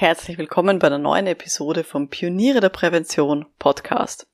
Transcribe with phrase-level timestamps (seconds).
[0.00, 4.28] Herzlich willkommen bei einer neuen Episode vom Pioniere der Prävention Podcast.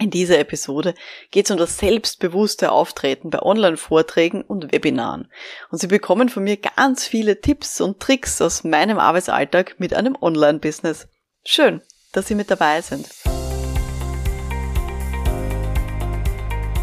[0.00, 0.96] In dieser Episode
[1.30, 5.30] geht es um das selbstbewusste Auftreten bei Online-Vorträgen und Webinaren.
[5.70, 10.16] Und Sie bekommen von mir ganz viele Tipps und Tricks aus meinem Arbeitsalltag mit einem
[10.20, 11.06] Online-Business.
[11.44, 11.82] Schön,
[12.12, 13.06] dass Sie mit dabei sind.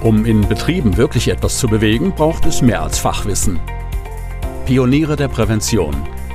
[0.01, 3.59] Um in Betrieben wirklich etwas zu bewegen, braucht es mehr als Fachwissen.
[4.65, 6.07] Pioniere der Prävention–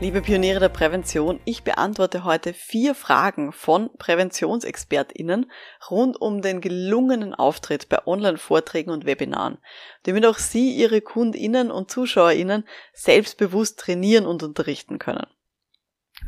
[0.00, 5.50] Liebe Pioniere der Prävention, ich beantworte heute vier Fragen von PräventionsexpertInnen
[5.90, 9.58] rund um den gelungenen Auftritt bei Online-Vorträgen und Webinaren,
[10.04, 15.26] damit auch Sie Ihre KundInnen und ZuschauerInnen selbstbewusst trainieren und unterrichten können.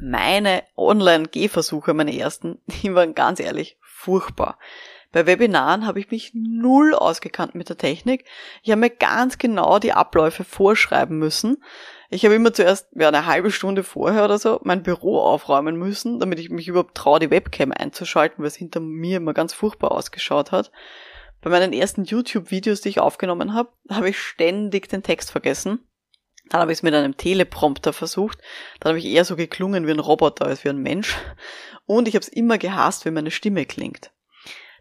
[0.02, 4.58] Meine Online-Gehversuche, meine ersten, die waren ganz ehrlich furchtbar.
[5.12, 8.24] Bei Webinaren habe ich mich null ausgekannt mit der Technik.
[8.62, 11.62] Ich habe mir ganz genau die Abläufe vorschreiben müssen.
[12.12, 16.18] Ich habe immer zuerst ja, eine halbe Stunde vorher oder so mein Büro aufräumen müssen,
[16.18, 19.92] damit ich mich überhaupt traue, die Webcam einzuschalten, weil es hinter mir immer ganz furchtbar
[19.92, 20.72] ausgeschaut hat.
[21.40, 25.86] Bei meinen ersten YouTube-Videos, die ich aufgenommen habe, habe ich ständig den Text vergessen.
[26.48, 28.38] Dann habe ich es mit einem Teleprompter versucht.
[28.80, 31.16] Dann habe ich eher so geklungen wie ein Roboter als wie ein Mensch.
[31.86, 34.10] Und ich habe es immer gehasst, wie meine Stimme klingt.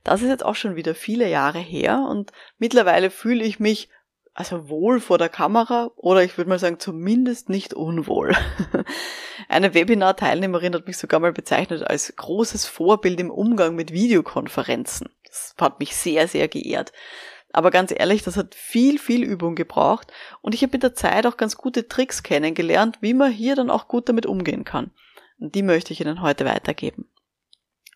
[0.03, 3.89] Das ist jetzt auch schon wieder viele Jahre her und mittlerweile fühle ich mich
[4.33, 8.35] also wohl vor der Kamera oder ich würde mal sagen zumindest nicht unwohl.
[9.49, 15.09] Eine Webinar-Teilnehmerin hat mich sogar mal bezeichnet als großes Vorbild im Umgang mit Videokonferenzen.
[15.25, 16.93] Das hat mich sehr, sehr geehrt.
[17.51, 21.25] Aber ganz ehrlich, das hat viel, viel Übung gebraucht und ich habe mit der Zeit
[21.25, 24.91] auch ganz gute Tricks kennengelernt, wie man hier dann auch gut damit umgehen kann.
[25.39, 27.09] Und die möchte ich Ihnen heute weitergeben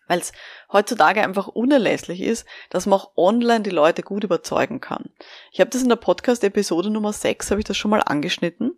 [0.06, 0.32] weil es
[0.72, 5.10] heutzutage einfach unerlässlich ist, dass man auch online die Leute gut überzeugen kann.
[5.52, 8.72] Ich habe das in der Podcast-Episode Nummer 6, habe ich das schon mal angeschnitten.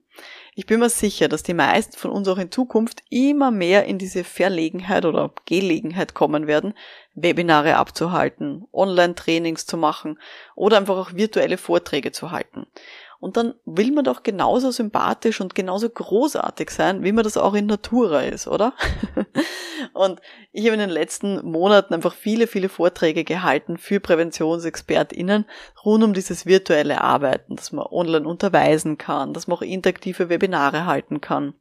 [0.54, 3.98] Ich bin mir sicher, dass die meisten von uns auch in Zukunft immer mehr in
[3.98, 6.75] diese Verlegenheit oder Gelegenheit kommen werden,
[7.15, 10.19] Webinare abzuhalten, Online-Trainings zu machen
[10.54, 12.66] oder einfach auch virtuelle Vorträge zu halten.
[13.19, 17.54] Und dann will man doch genauso sympathisch und genauso großartig sein, wie man das auch
[17.54, 18.75] in Natura ist, oder?
[19.97, 20.21] und
[20.53, 25.47] ich habe in den letzten Monaten einfach viele, viele Vorträge gehalten für PräventionsexpertInnen
[25.84, 30.87] rund um dieses virtuelle Arbeiten, dass man online unterweisen kann, dass man auch interaktive Webinare
[30.87, 31.55] halten kann.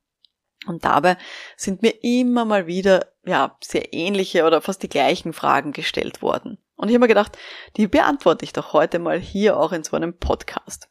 [0.67, 1.17] Und dabei
[1.57, 6.57] sind mir immer mal wieder, ja, sehr ähnliche oder fast die gleichen Fragen gestellt worden.
[6.75, 7.37] Und ich habe mir gedacht,
[7.77, 10.89] die beantworte ich doch heute mal hier auch in so einem Podcast.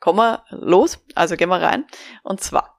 [0.00, 1.86] Kommen wir los, also gehen wir rein.
[2.22, 2.77] Und zwar,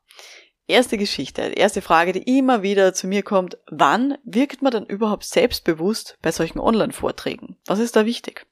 [0.69, 5.23] erste Geschichte, erste Frage, die immer wieder zu mir kommt, wann wirkt man dann überhaupt
[5.23, 7.57] selbstbewusst bei solchen Online-Vorträgen?
[7.65, 8.45] Was ist da wichtig?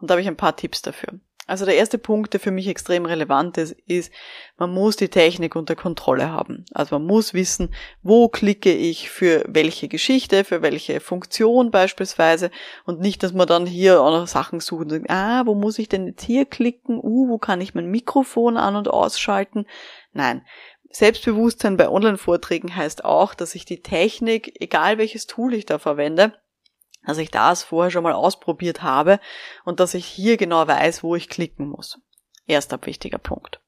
[0.00, 1.20] Und da habe ich ein paar Tipps dafür.
[1.46, 4.10] Also der erste Punkt, der für mich extrem relevant ist, ist,
[4.56, 6.64] man muss die Technik unter Kontrolle haben.
[6.72, 12.50] Also man muss wissen, wo klicke ich für welche Geschichte, für welche Funktion beispielsweise
[12.86, 15.78] und nicht, dass man dann hier auch noch Sachen sucht und sagt, ah, wo muss
[15.78, 16.98] ich denn jetzt hier klicken?
[16.98, 19.66] Uh, wo kann ich mein Mikrofon an- und ausschalten?
[20.14, 20.46] Nein.
[20.94, 26.38] Selbstbewusstsein bei Online-Vorträgen heißt auch, dass ich die Technik, egal welches Tool ich da verwende,
[27.04, 29.18] dass ich das vorher schon mal ausprobiert habe
[29.64, 31.98] und dass ich hier genau weiß, wo ich klicken muss.
[32.46, 33.58] Erster wichtiger Punkt.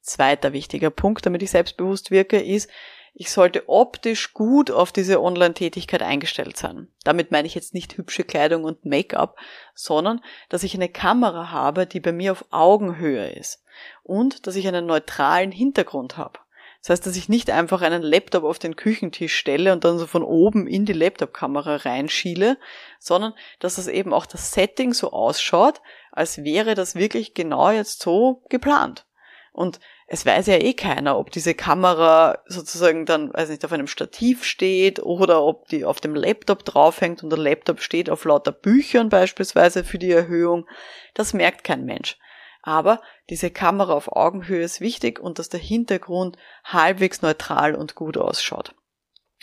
[0.00, 2.70] Zweiter wichtiger Punkt, damit ich selbstbewusst wirke, ist,
[3.12, 6.88] ich sollte optisch gut auf diese Online-Tätigkeit eingestellt sein.
[7.04, 9.36] Damit meine ich jetzt nicht hübsche Kleidung und Make-up,
[9.74, 13.62] sondern dass ich eine Kamera habe, die bei mir auf Augenhöhe ist
[14.02, 16.38] und dass ich einen neutralen Hintergrund habe.
[16.82, 20.08] Das heißt, dass ich nicht einfach einen Laptop auf den Küchentisch stelle und dann so
[20.08, 22.58] von oben in die Laptop-Kamera reinschiele,
[22.98, 28.02] sondern dass das eben auch das Setting so ausschaut, als wäre das wirklich genau jetzt
[28.02, 29.06] so geplant.
[29.52, 29.78] Und
[30.08, 34.44] es weiß ja eh keiner, ob diese Kamera sozusagen dann, weiß nicht, auf einem Stativ
[34.44, 39.08] steht oder ob die auf dem Laptop draufhängt und der Laptop steht auf lauter Büchern
[39.08, 40.66] beispielsweise für die Erhöhung.
[41.14, 42.18] Das merkt kein Mensch.
[42.62, 48.16] Aber diese Kamera auf Augenhöhe ist wichtig und dass der Hintergrund halbwegs neutral und gut
[48.16, 48.74] ausschaut.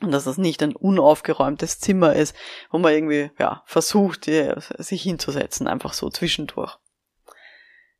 [0.01, 2.33] Und dass das nicht ein unaufgeräumtes Zimmer ist,
[2.71, 6.77] wo man irgendwie, ja, versucht, sich hinzusetzen, einfach so zwischendurch.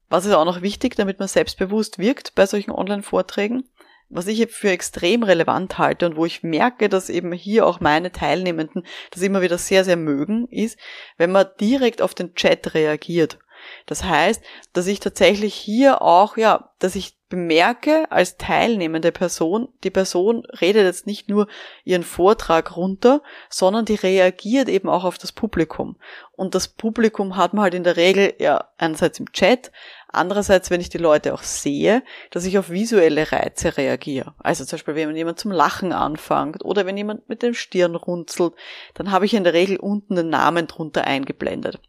[0.08, 3.70] Was ist auch noch wichtig, damit man selbstbewusst wirkt bei solchen Online-Vorträgen?
[4.08, 8.12] Was ich für extrem relevant halte und wo ich merke, dass eben hier auch meine
[8.12, 10.80] Teilnehmenden das immer wieder sehr, sehr mögen, ist,
[11.18, 13.38] wenn man direkt auf den Chat reagiert
[13.86, 14.42] Das heißt,
[14.74, 20.84] dass ich tatsächlich hier auch, ja, dass ich bemerke als teilnehmende Person, die Person redet
[20.84, 21.48] jetzt nicht nur
[21.84, 25.98] ihren Vortrag runter, sondern die reagiert eben auch auf das Publikum.
[26.32, 29.72] Und das Publikum hat man halt in der Regel ja einerseits im Chat,
[30.08, 34.34] andererseits, wenn ich die Leute auch sehe, dass ich auf visuelle Reize reagiere.
[34.40, 38.54] Also zum Beispiel, wenn jemand zum Lachen anfängt oder wenn jemand mit dem Stirn runzelt,
[38.96, 41.80] dann habe ich in der Regel unten den Namen drunter eingeblendet.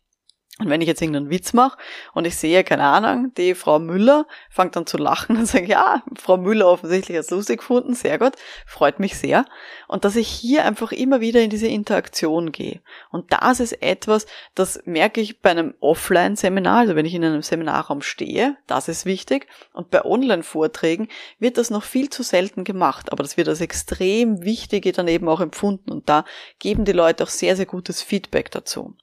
[0.61, 1.79] Und wenn ich jetzt irgendeinen Witz mache
[2.13, 6.03] und ich sehe, keine Ahnung, die Frau Müller fängt dann zu lachen und sage, ja,
[6.17, 8.33] Frau Müller offensichtlich hat es lustig gefunden, sehr gut,
[8.67, 9.47] freut mich sehr.
[9.89, 12.83] Und dass ich hier einfach immer wieder in diese Interaktion gehe.
[13.11, 17.43] Und das ist etwas, das merke ich bei einem Offline-Seminar, also wenn ich in einem
[17.43, 19.47] Seminarraum stehe, das ist wichtig.
[19.73, 21.09] Und bei Online-Vorträgen
[21.39, 25.29] wird das noch viel zu selten gemacht, aber das wird als extrem wichtige dann eben
[25.29, 25.91] auch empfunden.
[25.91, 26.27] Und da
[26.59, 28.95] geben die Leute auch sehr, sehr gutes Feedback dazu.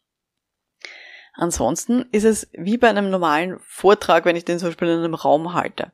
[1.37, 5.13] Ansonsten ist es wie bei einem normalen Vortrag, wenn ich den zum Beispiel in einem
[5.13, 5.91] Raum halte.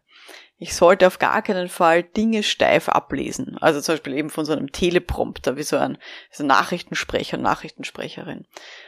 [0.58, 3.58] Ich sollte auf gar keinen Fall Dinge steif ablesen.
[3.60, 5.98] Also zum Beispiel eben von so einem Teleprompter, wie so ein,
[6.32, 8.46] so ein Nachrichtensprecher, Nachrichtensprecherin.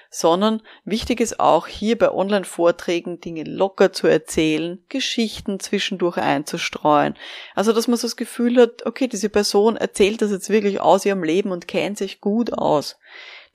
[0.10, 7.16] Sondern wichtig ist auch hier bei Online-Vorträgen Dinge locker zu erzählen, Geschichten zwischendurch einzustreuen.
[7.56, 11.06] Also dass man so das Gefühl hat, okay, diese Person erzählt das jetzt wirklich aus
[11.06, 12.98] ihrem Leben und kennt sich gut aus.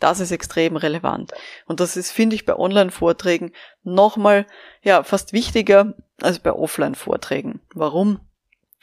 [0.00, 1.32] Das ist extrem relevant.
[1.66, 3.52] Und das ist, finde ich, bei Online-Vorträgen
[3.82, 4.46] nochmal,
[4.82, 7.60] ja, fast wichtiger als bei Offline-Vorträgen.
[7.74, 8.20] Warum?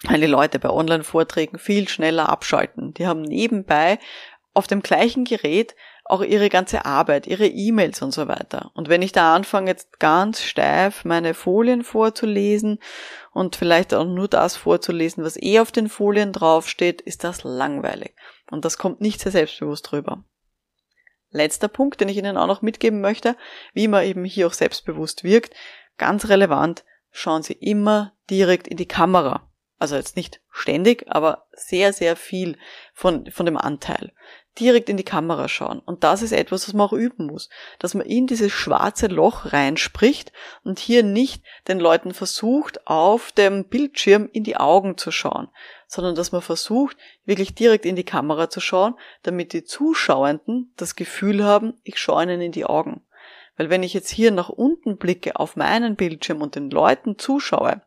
[0.04, 2.94] Weil die Leute bei Online-Vorträgen viel schneller abschalten.
[2.94, 4.00] Die haben nebenbei
[4.54, 5.76] auf dem gleichen Gerät
[6.10, 8.72] auch ihre ganze Arbeit, ihre E-Mails und so weiter.
[8.74, 12.80] Und wenn ich da anfange, jetzt ganz steif meine Folien vorzulesen
[13.34, 18.14] und vielleicht auch nur das vorzulesen, was eh auf den Folien draufsteht, ist das langweilig.
[18.50, 20.24] Und das kommt nicht sehr selbstbewusst rüber.
[21.32, 23.36] Letzter Punkt, den ich Ihnen auch noch mitgeben möchte,
[23.74, 25.54] wie man eben hier auch selbstbewusst wirkt,
[25.98, 29.50] ganz relevant, schauen Sie immer direkt in die Kamera.
[29.80, 32.58] Also jetzt nicht ständig, aber sehr, sehr viel
[32.94, 34.12] von, von dem Anteil
[34.60, 35.80] direkt in die Kamera schauen.
[35.80, 37.50] Und das ist etwas, was man auch üben muss,
[37.80, 40.32] dass man in dieses schwarze Loch reinspricht
[40.64, 45.50] und hier nicht den Leuten versucht, auf dem Bildschirm in die Augen zu schauen,
[45.88, 50.96] sondern dass man versucht, wirklich direkt in die Kamera zu schauen, damit die Zuschauenden das
[50.96, 53.02] Gefühl haben, ich schaue ihnen in die Augen.
[53.58, 57.82] Weil wenn ich jetzt hier nach unten blicke auf meinen Bildschirm und den Leuten zuschaue,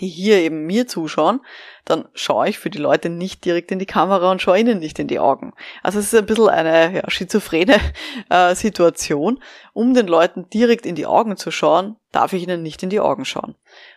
[0.00, 1.40] die hier eben mir zuschauen,
[1.84, 4.98] dann schaue ich für die Leute nicht direkt in die Kamera und schaue ihnen nicht
[4.98, 5.52] in die Augen.
[5.82, 7.78] Also es ist ein bisschen eine ja, schizophrene
[8.30, 9.42] äh, Situation.
[9.72, 13.00] Um den Leuten direkt in die Augen zu schauen, darf ich ihnen nicht in die
[13.00, 13.54] Augen schauen.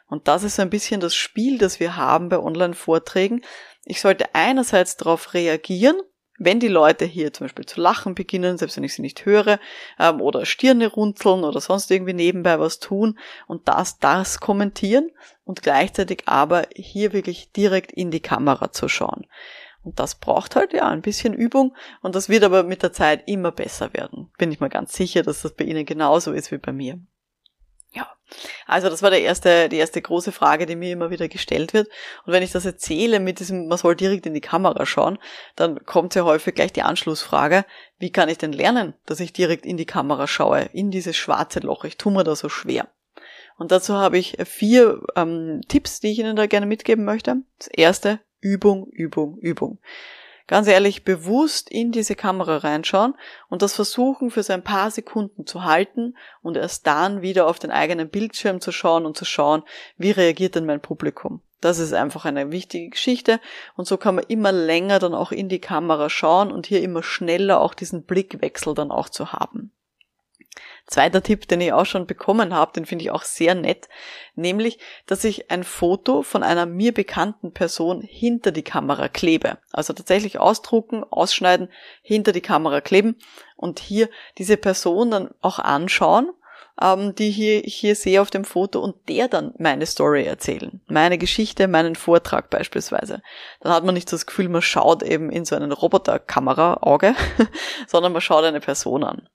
[0.08, 3.42] Und das ist so ein bisschen das Spiel, das wir haben bei Online-Vorträgen.
[3.84, 6.02] Ich sollte einerseits darauf reagieren,
[6.38, 9.60] wenn die Leute hier zum Beispiel zu lachen beginnen, selbst wenn ich sie nicht höre,
[10.00, 13.18] ähm, oder Stirne runzeln oder sonst irgendwie nebenbei was tun
[13.48, 15.12] und das, das kommentieren
[15.44, 19.26] und gleichzeitig aber hier wirklich direkt in die Kamera zu schauen.
[19.84, 23.24] Und das braucht halt ja ein bisschen Übung und das wird aber mit der Zeit
[23.26, 24.30] immer besser werden.
[24.38, 27.00] Bin ich mir ganz sicher, dass das bei Ihnen genauso ist wie bei mir.
[27.94, 28.08] Ja,
[28.66, 31.88] also das war der erste, die erste große Frage, die mir immer wieder gestellt wird.
[32.26, 35.18] Und wenn ich das erzähle mit diesem, man soll direkt in die Kamera schauen,
[35.56, 37.66] dann kommt sehr häufig gleich die Anschlussfrage,
[37.98, 41.60] wie kann ich denn lernen, dass ich direkt in die Kamera schaue, in dieses schwarze
[41.62, 41.86] Loch?
[41.86, 42.90] Ich tue mir da so schwer.
[43.58, 47.38] Und dazu habe ich vier ähm, Tipps, die ich Ihnen da gerne mitgeben möchte.
[47.58, 49.80] Das erste, Übung, Übung, Übung
[50.48, 53.14] ganz ehrlich bewusst in diese Kamera reinschauen
[53.50, 57.60] und das versuchen für so ein paar Sekunden zu halten und erst dann wieder auf
[57.60, 59.64] den eigenen Bildschirm zu schauen und zu schauen,
[59.98, 61.42] wie reagiert denn mein Publikum.
[61.60, 63.40] Das ist einfach eine wichtige Geschichte
[63.76, 67.04] und so kann man immer länger dann auch in die Kamera schauen und hier immer
[67.04, 69.72] schneller auch diesen Blickwechsel dann auch zu haben.
[70.88, 73.90] Zweiter Tipp, den ich auch schon bekommen habe, den finde ich auch sehr nett,
[74.36, 79.58] nämlich, dass ich ein Foto von einer mir bekannten Person hinter die Kamera klebe.
[79.74, 81.70] Also tatsächlich ausdrucken, ausschneiden,
[82.02, 83.18] hinter die Kamera kleben
[83.58, 86.32] und hier diese Person dann auch anschauen,
[86.82, 90.82] ähm, die hier, ich hier sehe auf dem Foto und der dann meine Story erzählen.
[90.88, 93.22] Meine Geschichte, meinen Vortrag beispielsweise.
[93.60, 97.14] Dann hat man nicht das Gefühl, man schaut eben in so einen Roboterkamera-Auge,
[97.88, 99.28] sondern man schaut eine Person an.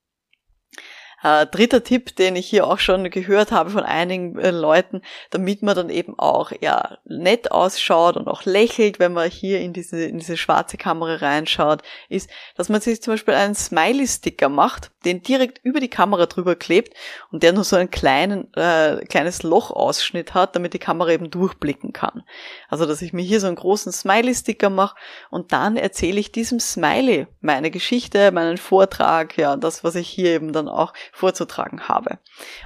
[1.23, 5.63] Äh, dritter Tipp, den ich hier auch schon gehört habe von einigen äh, Leuten, damit
[5.63, 10.03] man dann eben auch ja nett ausschaut und auch lächelt, wenn man hier in diese,
[10.05, 15.23] in diese schwarze Kamera reinschaut, ist, dass man sich zum Beispiel einen Smiley-Sticker macht, den
[15.23, 16.95] direkt über die Kamera drüber klebt
[17.31, 21.93] und der nur so ein kleinen, äh, kleines Lochausschnitt hat, damit die Kamera eben durchblicken
[21.93, 22.23] kann.
[22.69, 24.97] Also, dass ich mir hier so einen großen Smiley-Sticker mache
[25.31, 30.31] und dann erzähle ich diesem Smiley meine Geschichte, meinen Vortrag, ja, das, was ich hier
[30.31, 32.19] eben dann auch vorzutragen habe.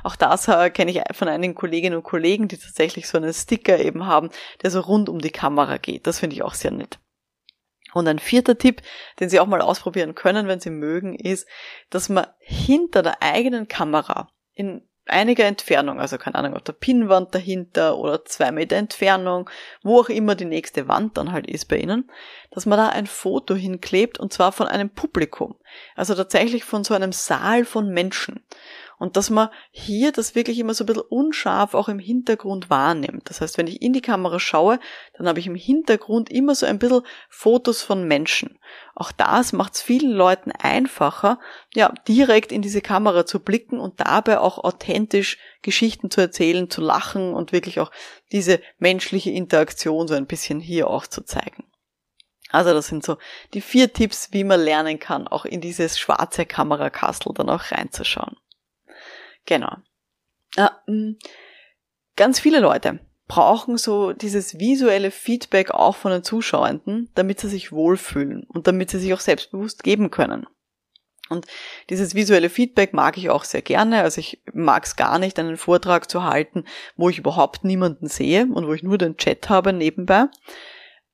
[0.04, 3.78] Auch das äh, kenne ich von einigen Kolleginnen und Kollegen, die tatsächlich so einen Sticker
[3.78, 4.30] eben haben,
[4.62, 6.06] der so rund um die Kamera geht.
[6.06, 6.98] Das finde ich auch sehr nett.
[7.92, 8.82] Und ein vierter Tipp,
[9.20, 11.48] den Sie auch mal ausprobieren können, wenn Sie mögen, ist,
[11.90, 17.34] dass man hinter der eigenen Kamera in einiger Entfernung, also keine Ahnung, auf der Pinnwand
[17.34, 19.48] dahinter oder zwei Meter Entfernung,
[19.82, 22.10] wo auch immer die nächste Wand dann halt ist bei Ihnen,
[22.50, 25.56] dass man da ein Foto hinklebt und zwar von einem Publikum.
[25.94, 28.44] Also tatsächlich von so einem Saal von Menschen.
[28.98, 33.28] Und dass man hier das wirklich immer so ein bisschen unscharf auch im Hintergrund wahrnimmt.
[33.28, 34.78] Das heißt, wenn ich in die Kamera schaue,
[35.16, 38.58] dann habe ich im Hintergrund immer so ein bisschen Fotos von Menschen.
[38.94, 41.38] Auch das macht es vielen Leuten einfacher,
[41.74, 46.80] ja, direkt in diese Kamera zu blicken und dabei auch authentisch Geschichten zu erzählen, zu
[46.80, 47.90] lachen und wirklich auch
[48.32, 51.64] diese menschliche Interaktion so ein bisschen hier auch zu zeigen.
[52.50, 53.18] Also das sind so
[53.54, 58.36] die vier Tipps, wie man lernen kann, auch in dieses schwarze Kamerakastel dann auch reinzuschauen.
[59.46, 59.76] Genau.
[60.56, 61.14] Äh,
[62.16, 67.72] ganz viele Leute brauchen so dieses visuelle Feedback auch von den Zuschauenden, damit sie sich
[67.72, 70.46] wohlfühlen und damit sie sich auch selbstbewusst geben können.
[71.28, 71.46] Und
[71.90, 74.02] dieses visuelle Feedback mag ich auch sehr gerne.
[74.02, 76.64] Also ich mag es gar nicht, einen Vortrag zu halten,
[76.96, 80.26] wo ich überhaupt niemanden sehe und wo ich nur den Chat habe nebenbei.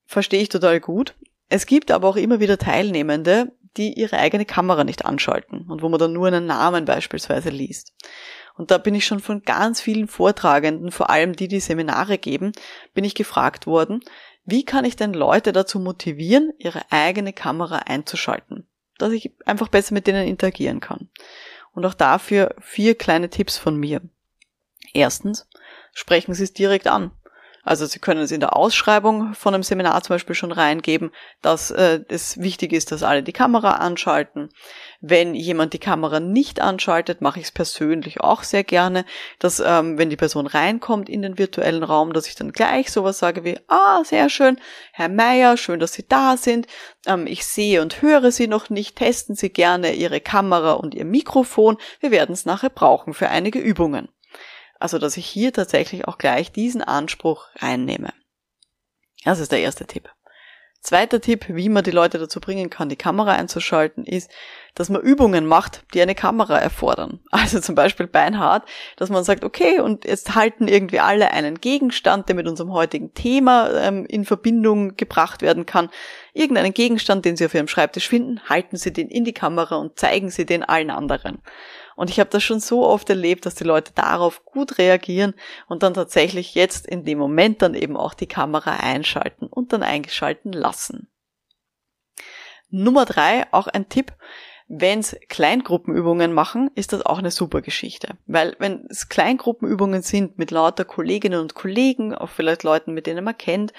[0.05, 1.15] Verstehe ich total gut.
[1.49, 5.89] Es gibt aber auch immer wieder Teilnehmende, die ihre eigene Kamera nicht anschalten und wo
[5.89, 7.93] man dann nur einen Namen beispielsweise liest.
[8.55, 12.53] Und da bin ich schon von ganz vielen Vortragenden, vor allem die, die Seminare geben,
[12.93, 14.01] bin ich gefragt worden,
[14.45, 18.67] wie kann ich denn Leute dazu motivieren, ihre eigene Kamera einzuschalten,
[18.99, 21.09] dass ich einfach besser mit denen interagieren kann.
[21.73, 24.03] Und auch dafür vier kleine Tipps von mir.
[24.93, 25.49] Erstens,
[25.95, 27.13] sprechen Sie es direkt an.
[27.65, 31.71] Also Sie können es in der Ausschreibung von einem Seminar zum Beispiel schon reingeben, dass
[31.71, 34.49] äh, es wichtig ist, dass alle die Kamera anschalten.
[35.01, 39.05] Wenn jemand die Kamera nicht anschaltet, mache ich es persönlich auch sehr gerne,
[39.39, 43.21] dass ähm, wenn die Person reinkommt in den virtuellen Raum, dass ich dann gleich sowas
[43.21, 44.59] sage wie, ah, sehr schön,
[44.93, 46.67] Herr Meier, schön, dass Sie da sind.
[47.07, 48.97] Ähm, ich sehe und höre Sie noch nicht.
[48.97, 51.77] Testen Sie gerne Ihre Kamera und Ihr Mikrofon.
[52.01, 54.09] Wir werden es nachher brauchen für einige Übungen.
[54.83, 58.13] Also, dass ich hier tatsächlich auch gleich diesen Anspruch reinnehme.
[59.25, 60.11] Das ist der erste Tipp.
[60.81, 64.29] Zweiter Tipp, wie man die Leute dazu bringen kann, die Kamera einzuschalten, ist,
[64.75, 67.21] dass man Übungen macht, die eine Kamera erfordern.
[67.31, 72.29] Also zum Beispiel beinhart, dass man sagt, okay, und jetzt halten irgendwie alle einen Gegenstand,
[72.29, 75.91] der mit unserem heutigen Thema ähm, in Verbindung gebracht werden kann.
[76.33, 79.97] Irgendeinen Gegenstand, den Sie auf Ihrem Schreibtisch finden, halten Sie den in die Kamera und
[79.97, 81.41] zeigen Sie den allen anderen.
[81.97, 85.35] Und ich habe das schon so oft erlebt, dass die Leute darauf gut reagieren
[85.69, 89.83] und dann tatsächlich jetzt in dem Moment dann eben auch die Kamera einschalten und dann
[89.83, 91.11] eingeschalten lassen.
[92.71, 94.15] Nummer drei, auch ein Tipp,
[94.69, 98.17] wenn es Kleingruppenübungen machen, ist das auch eine super Geschichte.
[98.27, 103.25] Weil wenn es Kleingruppenübungen sind mit lauter Kolleginnen und Kollegen, auch vielleicht Leuten, mit denen
[103.25, 103.73] man kennt,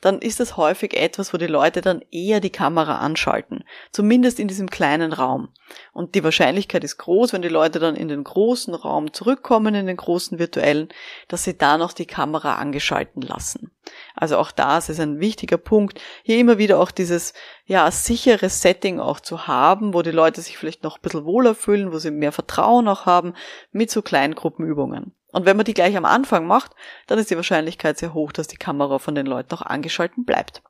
[0.00, 3.64] dann ist das häufig etwas, wo die Leute dann eher die Kamera anschalten.
[3.92, 5.48] Zumindest in diesem kleinen Raum.
[5.92, 9.86] Und die Wahrscheinlichkeit ist groß, wenn die Leute dann in den großen Raum zurückkommen, in
[9.86, 10.88] den großen virtuellen,
[11.28, 13.72] dass sie da noch die Kamera angeschalten lassen.
[14.14, 19.00] Also auch das ist ein wichtiger Punkt, hier immer wieder auch dieses, ja, sichere Setting
[19.00, 22.10] auch zu haben, wo die Leute sich vielleicht noch ein bisschen wohler fühlen, wo sie
[22.10, 23.34] mehr Vertrauen auch haben
[23.72, 25.14] mit so Kleingruppenübungen.
[25.30, 26.72] Und wenn man die gleich am Anfang macht,
[27.06, 30.62] dann ist die Wahrscheinlichkeit sehr hoch, dass die Kamera von den Leuten auch angeschalten bleibt.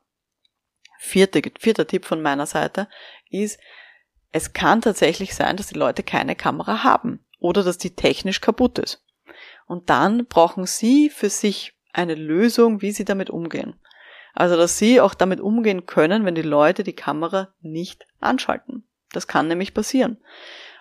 [0.99, 2.89] Vierte, vierter Tipp von meiner Seite
[3.29, 3.59] ist,
[4.31, 8.77] es kann tatsächlich sein, dass die Leute keine Kamera haben oder dass die technisch kaputt
[8.77, 9.03] ist.
[9.65, 13.75] Und dann brauchen sie für sich eine Lösung, wie sie damit umgehen.
[14.33, 18.87] Also, dass sie auch damit umgehen können, wenn die Leute die Kamera nicht anschalten.
[19.11, 20.17] Das kann nämlich passieren.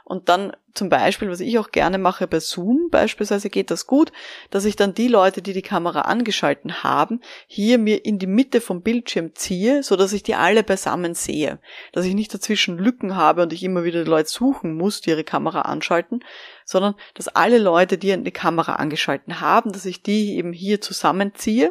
[0.09, 4.11] Und dann zum Beispiel, was ich auch gerne mache bei Zoom, beispielsweise geht das gut,
[4.49, 8.63] dass ich dann die Leute, die die Kamera angeschalten haben, hier mir in die Mitte
[8.63, 11.59] vom Bildschirm ziehe, so dass ich die alle beisammen sehe.
[11.93, 15.11] Dass ich nicht dazwischen Lücken habe und ich immer wieder die Leute suchen muss, die
[15.11, 16.25] ihre Kamera anschalten,
[16.65, 21.71] sondern dass alle Leute, die eine Kamera angeschalten haben, dass ich die eben hier zusammenziehe,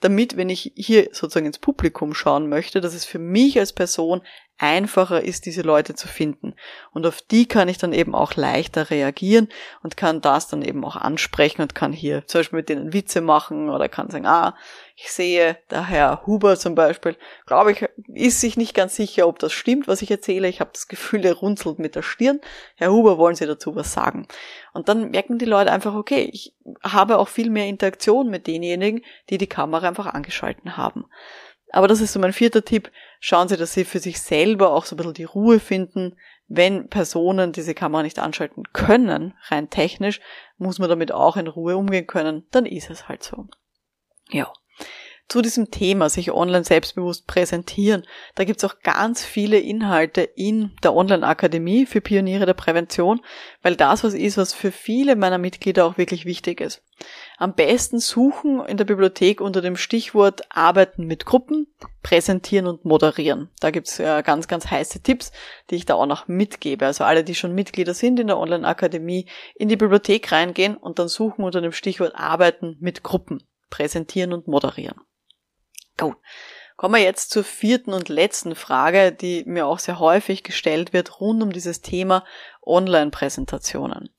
[0.00, 4.20] damit, wenn ich hier sozusagen ins Publikum schauen möchte, dass es für mich als Person
[4.58, 6.54] einfacher ist, diese Leute zu finden.
[6.92, 9.48] Und auf die kann ich dann eben auch leichter reagieren
[9.82, 13.20] und kann das dann eben auch ansprechen und kann hier zum Beispiel mit denen Witze
[13.20, 14.56] machen oder kann sagen, ah,
[14.96, 19.38] ich sehe, der Herr Huber zum Beispiel, glaube ich, ist sich nicht ganz sicher, ob
[19.38, 20.48] das stimmt, was ich erzähle.
[20.48, 22.40] Ich habe das Gefühl, er runzelt mit der Stirn.
[22.74, 24.26] Herr Huber, wollen Sie dazu was sagen?
[24.72, 29.04] Und dann merken die Leute einfach, okay, ich habe auch viel mehr Interaktion mit denjenigen,
[29.30, 31.04] die die Kamera einfach angeschalten haben.
[31.70, 32.90] Aber das ist so mein vierter Tipp.
[33.20, 36.16] Schauen Sie, dass Sie für sich selber auch so ein bisschen die Ruhe finden.
[36.46, 40.20] Wenn Personen diese Kamera nicht anschalten können, rein technisch,
[40.56, 43.46] muss man damit auch in Ruhe umgehen können, dann ist es halt so.
[44.30, 44.52] Ja
[45.28, 48.04] zu diesem Thema, sich online selbstbewusst präsentieren.
[48.34, 53.20] Da gibt's auch ganz viele Inhalte in der Online-Akademie für Pioniere der Prävention,
[53.62, 56.82] weil das was ist, was für viele meiner Mitglieder auch wirklich wichtig ist.
[57.36, 61.66] Am besten suchen in der Bibliothek unter dem Stichwort Arbeiten mit Gruppen,
[62.02, 63.50] Präsentieren und Moderieren.
[63.60, 65.30] Da gibt's äh, ganz, ganz heiße Tipps,
[65.70, 66.86] die ich da auch noch mitgebe.
[66.86, 71.08] Also alle, die schon Mitglieder sind in der Online-Akademie, in die Bibliothek reingehen und dann
[71.08, 74.98] suchen unter dem Stichwort Arbeiten mit Gruppen, Präsentieren und Moderieren.
[75.98, 76.16] Gut.
[76.76, 81.20] Kommen wir jetzt zur vierten und letzten Frage, die mir auch sehr häufig gestellt wird
[81.20, 82.24] rund um dieses Thema
[82.62, 84.10] Online-Präsentationen.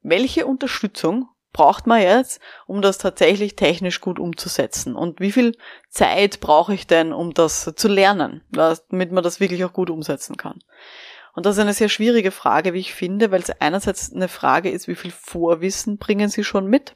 [0.00, 4.94] Welche Unterstützung braucht man jetzt, um das tatsächlich technisch gut umzusetzen?
[4.94, 5.56] Und wie viel
[5.90, 10.36] Zeit brauche ich denn, um das zu lernen, damit man das wirklich auch gut umsetzen
[10.36, 10.60] kann?
[11.34, 14.70] Und das ist eine sehr schwierige Frage, wie ich finde, weil es einerseits eine Frage
[14.70, 16.94] ist, wie viel Vorwissen bringen Sie schon mit?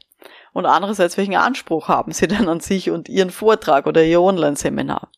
[0.53, 5.09] Und andererseits, welchen Anspruch haben Sie denn an sich und Ihren Vortrag oder Ihr Online-Seminar?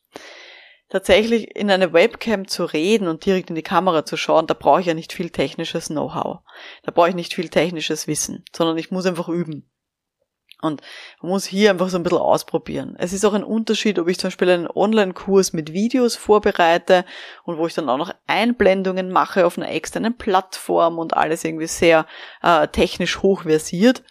[0.89, 4.79] Tatsächlich in eine Webcam zu reden und direkt in die Kamera zu schauen, da brauche
[4.79, 6.39] ich ja nicht viel technisches Know-how.
[6.83, 9.69] Da brauche ich nicht viel technisches Wissen, sondern ich muss einfach üben.
[10.61, 10.81] Und
[11.21, 12.95] man muss hier einfach so ein bisschen ausprobieren.
[12.97, 17.03] Es ist auch ein Unterschied, ob ich zum Beispiel einen Online-Kurs mit Videos vorbereite
[17.43, 21.67] und wo ich dann auch noch Einblendungen mache auf einer externen Plattform und alles irgendwie
[21.67, 22.05] sehr
[22.41, 24.03] äh, technisch hochversiert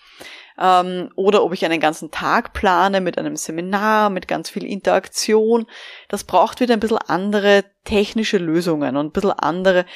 [0.59, 5.67] ähm, oder ob ich einen ganzen Tag plane mit einem Seminar, mit ganz viel Interaktion.
[6.09, 9.87] Das braucht wieder ein bisschen andere technische Lösungen und ein bisschen andere,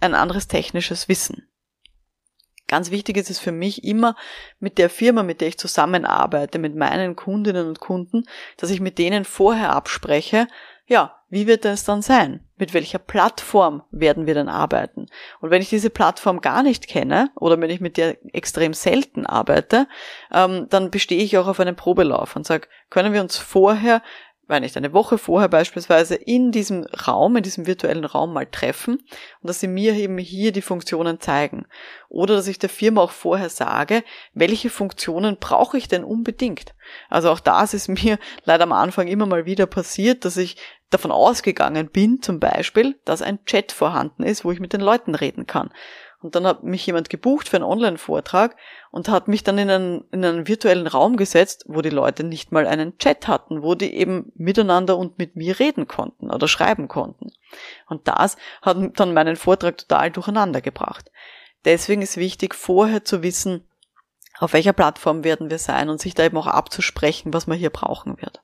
[0.00, 1.48] ein anderes technisches Wissen.
[2.66, 4.16] Ganz wichtig ist es für mich immer
[4.58, 8.24] mit der Firma, mit der ich zusammenarbeite, mit meinen Kundinnen und Kunden,
[8.56, 10.48] dass ich mit denen vorher abspreche,
[10.86, 12.40] ja, wie wird es dann sein?
[12.56, 15.06] Mit welcher Plattform werden wir dann arbeiten?
[15.40, 19.26] Und wenn ich diese Plattform gar nicht kenne oder wenn ich mit der extrem selten
[19.26, 19.88] arbeite,
[20.32, 24.02] ähm, dann bestehe ich auch auf einem Probelauf und sage, können wir uns vorher
[24.46, 28.96] weil nicht eine Woche vorher beispielsweise in diesem Raum, in diesem virtuellen Raum mal treffen
[28.96, 31.66] und dass sie mir eben hier die Funktionen zeigen.
[32.08, 36.74] Oder dass ich der Firma auch vorher sage, welche Funktionen brauche ich denn unbedingt.
[37.08, 40.56] Also auch das ist mir leider am Anfang immer mal wieder passiert, dass ich
[40.90, 45.14] davon ausgegangen bin, zum Beispiel, dass ein Chat vorhanden ist, wo ich mit den Leuten
[45.14, 45.70] reden kann.
[46.24, 48.56] Und dann hat mich jemand gebucht für einen Online-Vortrag
[48.90, 52.50] und hat mich dann in einen, in einen virtuellen Raum gesetzt, wo die Leute nicht
[52.50, 56.88] mal einen Chat hatten, wo die eben miteinander und mit mir reden konnten oder schreiben
[56.88, 57.30] konnten.
[57.88, 61.10] Und das hat dann meinen Vortrag total durcheinander gebracht.
[61.66, 63.68] Deswegen ist wichtig, vorher zu wissen,
[64.38, 67.70] auf welcher Plattform werden wir sein und sich da eben auch abzusprechen, was man hier
[67.70, 68.42] brauchen wird.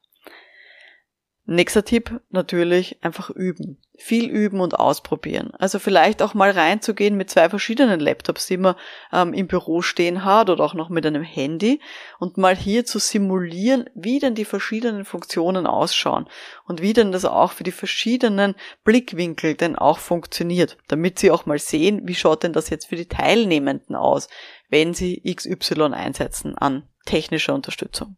[1.53, 3.77] Nächster Tipp natürlich einfach üben.
[3.97, 5.51] Viel üben und ausprobieren.
[5.59, 8.77] Also vielleicht auch mal reinzugehen mit zwei verschiedenen Laptops, die man
[9.13, 11.81] ähm, im Büro stehen hat oder auch noch mit einem Handy
[12.21, 16.29] und mal hier zu simulieren, wie denn die verschiedenen Funktionen ausschauen
[16.69, 21.47] und wie denn das auch für die verschiedenen Blickwinkel denn auch funktioniert, damit sie auch
[21.47, 24.29] mal sehen, wie schaut denn das jetzt für die Teilnehmenden aus,
[24.69, 28.17] wenn sie XY einsetzen an technischer Unterstützung.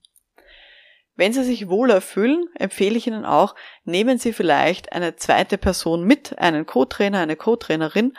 [1.14, 6.04] Wenn Sie sich wohler fühlen, empfehle ich Ihnen auch, nehmen Sie vielleicht eine zweite Person
[6.04, 8.14] mit, einen Co-Trainer, eine Co-Trainerin,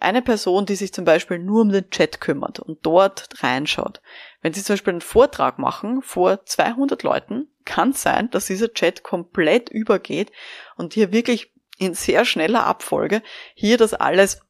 [0.00, 4.02] eine Person, die sich zum Beispiel nur um den Chat kümmert und dort reinschaut.
[4.40, 8.72] Wenn Sie zum Beispiel einen Vortrag machen vor 200 Leuten, kann es sein, dass dieser
[8.72, 10.32] Chat komplett übergeht
[10.76, 13.22] und hier wirklich in sehr schneller Abfolge
[13.54, 14.40] hier das alles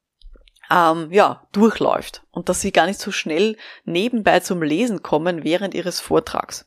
[0.70, 5.74] ähm, ja, durchläuft und dass Sie gar nicht so schnell nebenbei zum Lesen kommen während
[5.74, 6.66] Ihres Vortrags.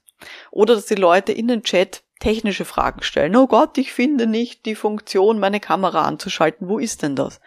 [0.51, 3.35] Oder dass die Leute in den Chat technische Fragen stellen.
[3.35, 6.69] Oh Gott, ich finde nicht die Funktion, meine Kamera anzuschalten.
[6.69, 7.41] Wo ist denn das?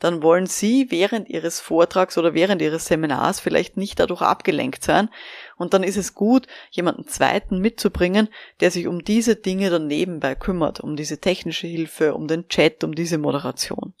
[0.00, 5.10] Dann wollen Sie während Ihres Vortrags oder während Ihres Seminars vielleicht nicht dadurch abgelenkt sein.
[5.58, 8.28] Und dann ist es gut, jemanden zweiten mitzubringen,
[8.60, 12.82] der sich um diese Dinge dann nebenbei kümmert, um diese technische Hilfe, um den Chat,
[12.82, 13.92] um diese Moderation.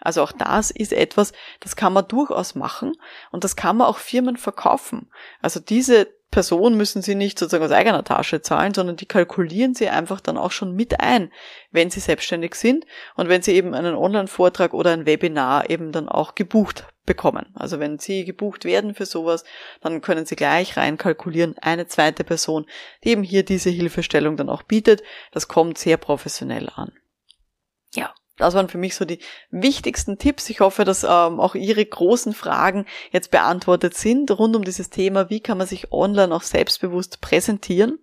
[0.00, 2.92] Also auch das ist etwas, das kann man durchaus machen
[3.32, 5.10] und das kann man auch Firmen verkaufen.
[5.42, 9.88] Also diese Person müssen Sie nicht sozusagen aus eigener Tasche zahlen, sondern die kalkulieren Sie
[9.88, 11.32] einfach dann auch schon mit ein,
[11.70, 12.84] wenn Sie selbstständig sind
[13.16, 17.46] und wenn Sie eben einen Online-Vortrag oder ein Webinar eben dann auch gebucht bekommen.
[17.54, 19.44] Also wenn Sie gebucht werden für sowas,
[19.80, 22.66] dann können Sie gleich rein kalkulieren, eine zweite Person,
[23.02, 25.02] die eben hier diese Hilfestellung dann auch bietet.
[25.32, 26.92] Das kommt sehr professionell an.
[27.94, 29.18] Ja, das waren für mich so die
[29.50, 30.48] wichtigsten Tipps.
[30.48, 35.28] Ich hoffe, dass ähm, auch Ihre großen Fragen jetzt beantwortet sind rund um dieses Thema,
[35.28, 37.98] wie kann man sich online auch selbstbewusst präsentieren.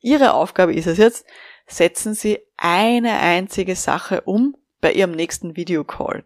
[0.00, 1.26] Ihre Aufgabe ist es jetzt,
[1.66, 6.24] setzen Sie eine einzige Sache um bei Ihrem nächsten Videocall.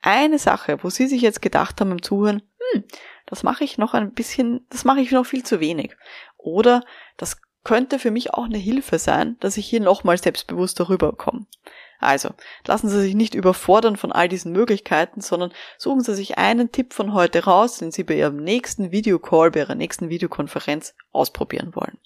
[0.00, 2.84] Eine Sache, wo Sie sich jetzt gedacht haben im Zuhören, hm,
[3.26, 5.96] das mache ich noch ein bisschen, das mache ich noch viel zu wenig.
[6.38, 6.82] Oder
[7.16, 11.46] das könnte für mich auch eine Hilfe sein, dass ich hier nochmal selbstbewusster rüberkomme.
[11.98, 12.30] Also,
[12.66, 16.92] lassen Sie sich nicht überfordern von all diesen Möglichkeiten, sondern suchen Sie sich einen Tipp
[16.92, 21.98] von heute raus, den Sie bei Ihrem nächsten Videocall, bei Ihrer nächsten Videokonferenz ausprobieren wollen.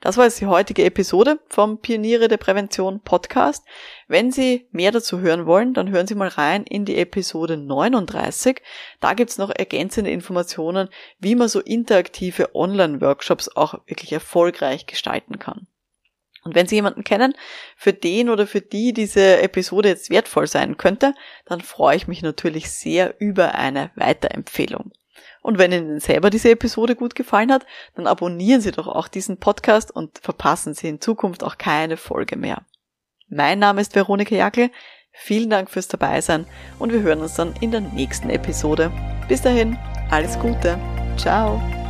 [0.00, 3.64] Das war jetzt die heutige Episode vom Pioniere der Prävention Podcast.
[4.06, 8.62] Wenn Sie mehr dazu hören wollen, dann hören Sie mal rein in die Episode 39.
[9.00, 15.66] Da gibt's noch ergänzende Informationen, wie man so interaktive Online-Workshops auch wirklich erfolgreich gestalten kann.
[16.44, 17.34] Und wenn Sie jemanden kennen,
[17.76, 22.22] für den oder für die diese Episode jetzt wertvoll sein könnte, dann freue ich mich
[22.22, 24.92] natürlich sehr über eine Weiterempfehlung.
[25.42, 29.38] Und wenn Ihnen selber diese Episode gut gefallen hat, dann abonnieren Sie doch auch diesen
[29.38, 32.62] Podcast und verpassen Sie in Zukunft auch keine Folge mehr.
[33.28, 34.70] Mein Name ist Veronika Jackel.
[35.12, 36.46] Vielen Dank fürs Dabeisein
[36.78, 38.92] und wir hören uns dann in der nächsten Episode.
[39.26, 39.76] Bis dahin,
[40.10, 40.78] alles Gute.
[41.16, 41.87] Ciao.